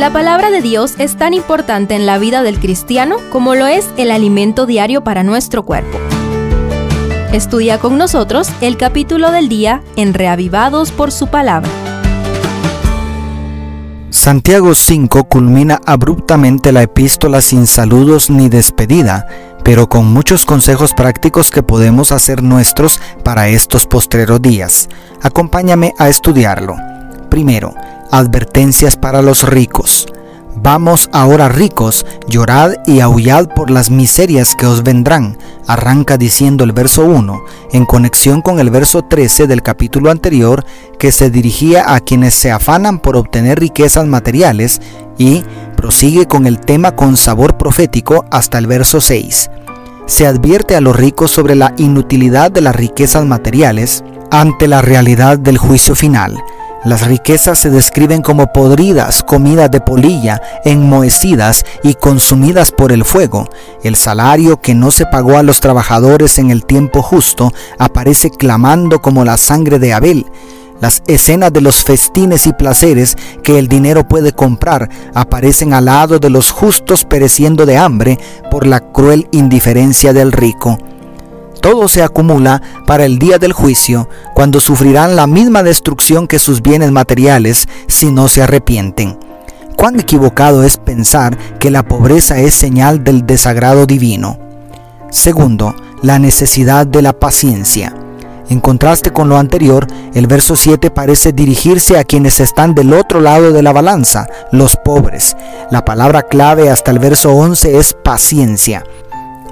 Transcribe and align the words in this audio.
La 0.00 0.10
palabra 0.10 0.50
de 0.50 0.62
Dios 0.62 0.94
es 0.96 1.18
tan 1.18 1.34
importante 1.34 1.94
en 1.94 2.06
la 2.06 2.16
vida 2.16 2.42
del 2.42 2.58
cristiano 2.58 3.16
como 3.30 3.54
lo 3.54 3.66
es 3.66 3.86
el 3.98 4.10
alimento 4.10 4.64
diario 4.64 5.04
para 5.04 5.24
nuestro 5.24 5.62
cuerpo. 5.62 5.98
Estudia 7.34 7.78
con 7.78 7.98
nosotros 7.98 8.48
el 8.62 8.78
capítulo 8.78 9.30
del 9.30 9.50
día 9.50 9.82
en 9.96 10.14
Reavivados 10.14 10.90
por 10.90 11.12
su 11.12 11.26
palabra. 11.26 11.68
Santiago 14.08 14.74
5 14.74 15.24
culmina 15.24 15.78
abruptamente 15.84 16.72
la 16.72 16.80
epístola 16.80 17.42
sin 17.42 17.66
saludos 17.66 18.30
ni 18.30 18.48
despedida, 18.48 19.26
pero 19.64 19.90
con 19.90 20.10
muchos 20.10 20.46
consejos 20.46 20.94
prácticos 20.94 21.50
que 21.50 21.62
podemos 21.62 22.10
hacer 22.10 22.42
nuestros 22.42 23.02
para 23.22 23.48
estos 23.48 23.84
postreros 23.84 24.40
días. 24.40 24.88
Acompáñame 25.20 25.92
a 25.98 26.08
estudiarlo. 26.08 26.74
Primero, 27.28 27.74
advertencias 28.10 28.96
para 28.96 29.22
los 29.22 29.42
ricos. 29.42 30.06
Vamos 30.62 31.08
ahora 31.12 31.48
ricos, 31.48 32.04
llorad 32.28 32.72
y 32.86 33.00
aullad 33.00 33.46
por 33.48 33.70
las 33.70 33.90
miserias 33.90 34.54
que 34.54 34.66
os 34.66 34.82
vendrán, 34.82 35.38
arranca 35.66 36.18
diciendo 36.18 36.64
el 36.64 36.72
verso 36.72 37.04
1, 37.04 37.42
en 37.72 37.86
conexión 37.86 38.42
con 38.42 38.58
el 38.58 38.68
verso 38.68 39.02
13 39.02 39.46
del 39.46 39.62
capítulo 39.62 40.10
anterior, 40.10 40.64
que 40.98 41.12
se 41.12 41.30
dirigía 41.30 41.94
a 41.94 42.00
quienes 42.00 42.34
se 42.34 42.50
afanan 42.50 42.98
por 42.98 43.16
obtener 43.16 43.60
riquezas 43.60 44.06
materiales, 44.06 44.82
y 45.16 45.44
prosigue 45.76 46.26
con 46.26 46.46
el 46.46 46.58
tema 46.60 46.96
con 46.96 47.16
sabor 47.16 47.56
profético 47.56 48.24
hasta 48.30 48.58
el 48.58 48.66
verso 48.66 49.00
6. 49.00 49.50
Se 50.06 50.26
advierte 50.26 50.74
a 50.76 50.80
los 50.80 50.96
ricos 50.96 51.30
sobre 51.30 51.54
la 51.54 51.74
inutilidad 51.78 52.50
de 52.50 52.60
las 52.60 52.74
riquezas 52.74 53.24
materiales 53.24 54.02
ante 54.30 54.66
la 54.66 54.82
realidad 54.82 55.38
del 55.38 55.58
juicio 55.58 55.94
final 55.94 56.42
las 56.84 57.06
riquezas 57.06 57.58
se 57.58 57.68
describen 57.68 58.22
como 58.22 58.52
podridas, 58.52 59.22
comidas 59.22 59.70
de 59.70 59.82
polilla, 59.82 60.40
enmohecidas 60.64 61.66
y 61.82 61.92
consumidas 61.94 62.72
por 62.72 62.90
el 62.90 63.04
fuego. 63.04 63.48
El 63.82 63.96
salario 63.96 64.62
que 64.62 64.74
no 64.74 64.90
se 64.90 65.04
pagó 65.04 65.36
a 65.36 65.42
los 65.42 65.60
trabajadores 65.60 66.38
en 66.38 66.50
el 66.50 66.64
tiempo 66.64 67.02
justo 67.02 67.52
aparece 67.78 68.30
clamando 68.30 69.02
como 69.02 69.26
la 69.26 69.36
sangre 69.36 69.78
de 69.78 69.92
Abel. 69.92 70.24
Las 70.80 71.02
escenas 71.06 71.52
de 71.52 71.60
los 71.60 71.84
festines 71.84 72.46
y 72.46 72.54
placeres 72.54 73.14
que 73.42 73.58
el 73.58 73.68
dinero 73.68 74.08
puede 74.08 74.32
comprar 74.32 74.88
aparecen 75.12 75.74
al 75.74 75.84
lado 75.84 76.18
de 76.18 76.30
los 76.30 76.50
justos 76.50 77.04
pereciendo 77.04 77.66
de 77.66 77.76
hambre 77.76 78.18
por 78.50 78.66
la 78.66 78.80
cruel 78.80 79.28
indiferencia 79.32 80.14
del 80.14 80.32
rico 80.32 80.78
todo 81.60 81.88
se 81.88 82.02
acumula 82.02 82.62
para 82.86 83.04
el 83.04 83.18
día 83.18 83.38
del 83.38 83.52
juicio, 83.52 84.08
cuando 84.34 84.60
sufrirán 84.60 85.16
la 85.16 85.26
misma 85.26 85.62
destrucción 85.62 86.26
que 86.26 86.38
sus 86.38 86.62
bienes 86.62 86.90
materiales 86.90 87.68
si 87.86 88.10
no 88.10 88.28
se 88.28 88.42
arrepienten. 88.42 89.18
Cuán 89.76 89.98
equivocado 89.98 90.62
es 90.62 90.76
pensar 90.76 91.38
que 91.58 91.70
la 91.70 91.84
pobreza 91.84 92.38
es 92.38 92.54
señal 92.54 93.02
del 93.04 93.24
desagrado 93.24 93.86
divino. 93.86 94.38
Segundo, 95.10 95.74
la 96.02 96.18
necesidad 96.18 96.86
de 96.86 97.02
la 97.02 97.12
paciencia. 97.12 97.94
En 98.50 98.60
contraste 98.60 99.12
con 99.12 99.28
lo 99.28 99.38
anterior, 99.38 99.86
el 100.12 100.26
verso 100.26 100.56
7 100.56 100.90
parece 100.90 101.32
dirigirse 101.32 101.98
a 101.98 102.04
quienes 102.04 102.40
están 102.40 102.74
del 102.74 102.92
otro 102.92 103.20
lado 103.20 103.52
de 103.52 103.62
la 103.62 103.72
balanza, 103.72 104.26
los 104.50 104.76
pobres. 104.76 105.36
La 105.70 105.84
palabra 105.84 106.22
clave 106.22 106.68
hasta 106.68 106.90
el 106.90 106.98
verso 106.98 107.32
11 107.32 107.78
es 107.78 107.94
paciencia. 107.94 108.84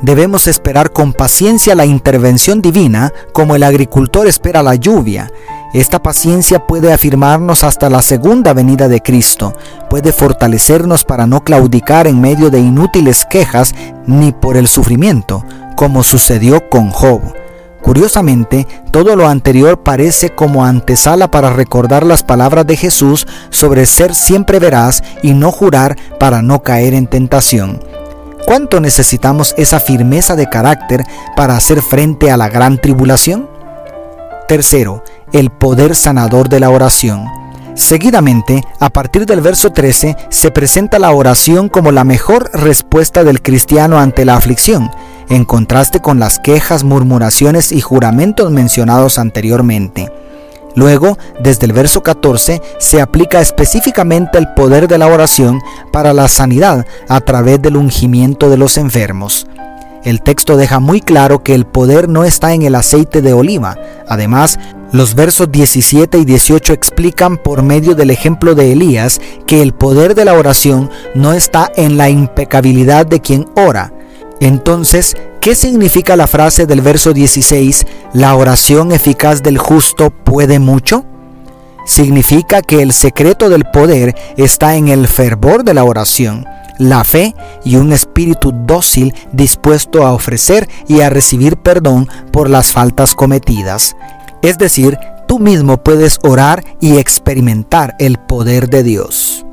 Debemos 0.03 0.47
esperar 0.47 0.93
con 0.93 1.13
paciencia 1.13 1.75
la 1.75 1.85
intervención 1.85 2.63
divina 2.63 3.13
como 3.33 3.57
el 3.57 3.65
agricultor 3.65 4.29
espera 4.29 4.63
la 4.63 4.77
lluvia. 4.77 5.31
Esta 5.75 6.01
paciencia 6.01 6.67
puede 6.67 6.93
afirmarnos 6.93 7.65
hasta 7.65 7.91
la 7.91 8.01
segunda 8.01 8.53
venida 8.55 8.89
de 8.89 9.01
Cristo, 9.01 9.55
puede 9.91 10.13
fortalecernos 10.13 11.05
para 11.05 11.27
no 11.27 11.43
claudicar 11.43 12.07
en 12.07 12.21
medio 12.21 12.49
de 12.49 12.61
inútiles 12.61 13.27
quejas 13.29 13.75
ni 14.07 14.33
por 14.33 14.57
el 14.57 14.69
sufrimiento, 14.69 15.45
como 15.77 16.05
sucedió 16.05 16.71
con 16.71 16.91
Job. 16.91 17.21
Curiosamente, 17.83 18.67
todo 18.93 19.17
lo 19.17 19.29
anterior 19.29 19.83
parece 19.83 20.31
como 20.31 20.65
antesala 20.65 21.31
para 21.31 21.51
recordar 21.51 22.07
las 22.07 22.23
palabras 22.23 22.67
de 22.67 22.77
Jesús 22.77 23.27
sobre 23.51 23.85
ser 23.87 24.15
siempre 24.15 24.59
veraz 24.59 25.03
y 25.23 25.33
no 25.33 25.53
jurar 25.53 25.97
para 26.19 26.41
no 26.41 26.63
caer 26.63 26.95
en 26.95 27.07
tentación. 27.07 27.88
¿Cuánto 28.49 28.81
necesitamos 28.81 29.55
esa 29.59 29.79
firmeza 29.79 30.35
de 30.35 30.49
carácter 30.49 31.05
para 31.37 31.55
hacer 31.55 31.83
frente 31.83 32.31
a 32.31 32.39
la 32.39 32.49
gran 32.49 32.79
tribulación? 32.79 33.47
Tercero, 34.49 35.05
el 35.35 35.51
poder 35.51 35.95
sanador 35.95 36.49
de 36.49 36.59
la 36.59 36.71
oración. 36.71 37.27
Seguidamente, 37.75 38.63
a 38.81 38.89
partir 38.89 39.27
del 39.27 39.43
verso 39.43 39.71
13, 39.71 40.17
se 40.31 40.51
presenta 40.51 40.99
la 40.99 41.11
oración 41.11 41.69
como 41.69 41.93
la 41.93 42.05
mejor 42.05 42.49
respuesta 42.55 43.23
del 43.23 43.43
cristiano 43.43 43.99
ante 43.99 44.25
la 44.25 44.37
aflicción, 44.37 44.91
en 45.29 45.45
contraste 45.45 46.01
con 46.01 46.19
las 46.19 46.39
quejas, 46.39 46.85
murmuraciones 46.85 47.71
y 47.71 47.83
juramentos 47.83 48.51
mencionados 48.51 49.19
anteriormente. 49.19 50.11
Luego, 50.79 51.19
desde 51.41 51.67
el 51.67 51.73
verso 51.73 52.05
14, 52.05 52.63
se 52.79 53.01
aplica 53.01 53.41
específicamente 53.41 54.39
el 54.39 54.47
poder 54.55 54.87
de 54.87 54.97
la 54.97 55.09
oración 55.09 55.61
para 55.93 56.13
la 56.13 56.29
sanidad 56.29 56.87
a 57.09 57.21
través 57.21 57.61
del 57.61 57.77
ungimiento 57.77 58.49
de 58.49 58.59
los 58.59 58.79
enfermos. 58.79 59.49
El 60.05 60.23
texto 60.23 60.57
deja 60.57 60.79
muy 60.79 61.01
claro 61.01 61.43
que 61.43 61.57
el 61.57 61.67
poder 61.67 62.09
no 62.09 62.25
está 62.25 62.55
en 62.55 62.63
el 62.63 62.77
aceite 62.77 63.23
de 63.23 63.33
oliva. 63.33 63.77
Además, 64.07 64.61
los 64.93 65.17
versos 65.17 65.51
17 65.51 66.17
y 66.17 66.25
18 66.25 66.73
explican 66.75 67.39
por 67.39 67.65
medio 67.65 67.97
del 67.97 68.11
ejemplo 68.11 68.55
de 68.55 68.71
Elías 68.71 69.21
que 69.49 69.63
el 69.63 69.75
poder 69.75 70.15
de 70.15 70.27
la 70.27 70.35
oración 70.35 70.91
no 71.17 71.33
está 71.33 71.73
en 71.75 71.97
la 71.97 72.09
impecabilidad 72.09 73.05
de 73.05 73.21
quien 73.21 73.47
ora. 73.57 73.93
Entonces, 74.39 75.17
¿Qué 75.49 75.55
significa 75.55 76.15
la 76.15 76.27
frase 76.27 76.67
del 76.67 76.83
verso 76.83 77.15
16, 77.15 77.87
la 78.13 78.37
oración 78.37 78.93
eficaz 78.93 79.43
del 79.43 79.57
justo 79.57 80.11
puede 80.11 80.59
mucho? 80.59 81.07
Significa 81.87 82.61
que 82.61 82.83
el 82.83 82.93
secreto 82.93 83.49
del 83.49 83.65
poder 83.65 84.15
está 84.37 84.77
en 84.77 84.89
el 84.89 85.09
fervor 85.09 85.65
de 85.65 85.73
la 85.73 85.85
oración, 85.85 86.45
la 86.77 87.03
fe 87.03 87.35
y 87.65 87.77
un 87.77 87.95
espíritu 87.95 88.53
dócil 88.55 89.15
dispuesto 89.33 90.05
a 90.05 90.13
ofrecer 90.13 90.69
y 90.87 91.01
a 91.01 91.09
recibir 91.09 91.57
perdón 91.57 92.11
por 92.31 92.51
las 92.51 92.71
faltas 92.71 93.15
cometidas. 93.15 93.97
Es 94.43 94.59
decir, 94.59 94.99
tú 95.27 95.39
mismo 95.39 95.83
puedes 95.83 96.19
orar 96.25 96.63
y 96.79 96.99
experimentar 96.99 97.97
el 97.99 98.19
poder 98.19 98.69
de 98.69 98.83
Dios. 98.83 99.47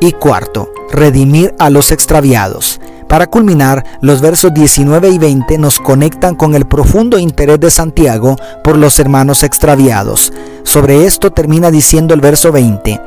Y 0.00 0.12
cuarto, 0.12 0.70
redimir 0.90 1.54
a 1.58 1.68
los 1.68 1.92
extraviados. 1.92 2.80
Para 3.10 3.26
culminar, 3.26 3.84
los 4.02 4.20
versos 4.20 4.54
19 4.54 5.08
y 5.08 5.18
20 5.18 5.58
nos 5.58 5.80
conectan 5.80 6.36
con 6.36 6.54
el 6.54 6.64
profundo 6.64 7.18
interés 7.18 7.58
de 7.58 7.68
Santiago 7.68 8.36
por 8.62 8.78
los 8.78 9.00
hermanos 9.00 9.42
extraviados. 9.42 10.32
Sobre 10.62 11.04
esto 11.06 11.32
termina 11.32 11.72
diciendo 11.72 12.14
el 12.14 12.20
verso 12.20 12.52
20. 12.52 13.00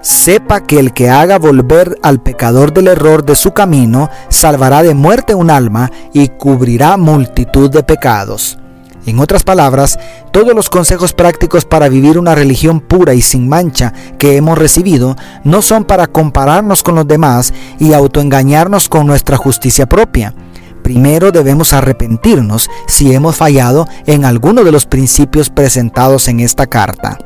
Sepa 0.00 0.60
que 0.60 0.78
el 0.78 0.94
que 0.94 1.10
haga 1.10 1.38
volver 1.38 1.98
al 2.02 2.22
pecador 2.22 2.72
del 2.72 2.88
error 2.88 3.22
de 3.22 3.36
su 3.36 3.50
camino, 3.50 4.08
salvará 4.30 4.82
de 4.82 4.94
muerte 4.94 5.34
un 5.34 5.50
alma 5.50 5.90
y 6.14 6.28
cubrirá 6.28 6.96
multitud 6.96 7.70
de 7.70 7.82
pecados. 7.82 8.58
En 9.06 9.18
otras 9.18 9.44
palabras, 9.44 9.98
todos 10.30 10.54
los 10.54 10.68
consejos 10.68 11.12
prácticos 11.12 11.64
para 11.64 11.88
vivir 11.88 12.18
una 12.18 12.34
religión 12.34 12.80
pura 12.80 13.14
y 13.14 13.22
sin 13.22 13.48
mancha 13.48 13.92
que 14.18 14.36
hemos 14.36 14.58
recibido 14.58 15.16
no 15.42 15.62
son 15.62 15.84
para 15.84 16.06
compararnos 16.06 16.82
con 16.82 16.94
los 16.94 17.08
demás 17.08 17.54
y 17.78 17.94
autoengañarnos 17.94 18.88
con 18.88 19.06
nuestra 19.06 19.36
justicia 19.36 19.86
propia. 19.86 20.34
Primero 20.82 21.30
debemos 21.32 21.72
arrepentirnos 21.72 22.68
si 22.86 23.12
hemos 23.14 23.36
fallado 23.36 23.86
en 24.06 24.24
alguno 24.24 24.64
de 24.64 24.72
los 24.72 24.86
principios 24.86 25.50
presentados 25.50 26.28
en 26.28 26.40
esta 26.40 26.66
carta. 26.66 27.18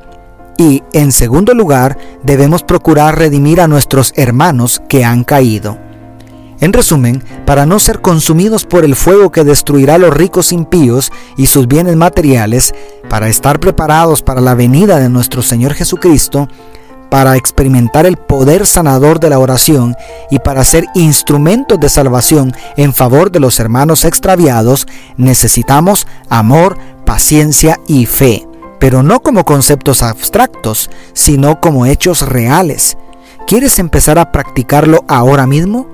Y, 0.57 0.83
en 0.93 1.11
segundo 1.11 1.55
lugar, 1.55 1.99
debemos 2.23 2.63
procurar 2.63 3.19
redimir 3.19 3.61
a 3.61 3.67
nuestros 3.67 4.13
hermanos 4.17 4.81
que 4.89 5.05
han 5.05 5.25
caído. 5.25 5.79
En 6.61 6.73
resumen, 6.73 7.23
para 7.45 7.67
no 7.67 7.79
ser 7.79 8.01
consumidos 8.01 8.65
por 8.65 8.85
el 8.85 8.97
fuego 8.97 9.31
que 9.33 9.45
destruirá 9.45 9.99
los 9.99 10.15
ricos 10.15 10.53
impíos 10.53 11.11
y 11.37 11.47
sus 11.47 11.67
bienes 11.67 11.97
materiales, 11.97 12.75
para 13.09 13.29
estar 13.29 13.61
preparados 13.61 14.23
para 14.23 14.41
la 14.41 14.55
venida 14.55 14.99
de 14.99 15.09
nuestro 15.09 15.43
Señor 15.43 15.75
Jesucristo, 15.75 16.49
para 17.11 17.37
experimentar 17.37 18.07
el 18.07 18.17
poder 18.17 18.67
sanador 18.67 19.21
de 19.21 19.31
la 19.31 19.39
oración 19.39 19.95
y 20.31 20.41
para 20.41 20.65
ser 20.65 20.87
instrumentos 20.95 21.79
de 21.79 21.89
salvación 21.89 22.53
en 22.77 22.93
favor 22.93 23.31
de 23.31 23.41
los 23.41 23.61
hermanos 23.61 24.05
extraviados, 24.05 24.89
necesitamos 25.17 26.09
amor, 26.29 26.77
paciencia 27.05 27.79
y 27.87 28.07
fe, 28.07 28.49
pero 28.81 29.03
no 29.03 29.21
como 29.21 29.45
conceptos 29.45 30.03
abstractos, 30.03 30.91
sino 31.13 31.61
como 31.61 31.87
hechos 31.87 32.23
reales. 32.23 32.97
¿Quieres 33.47 33.79
empezar 33.79 34.19
a 34.19 34.33
practicarlo 34.33 35.05
ahora 35.07 35.47
mismo? 35.47 35.94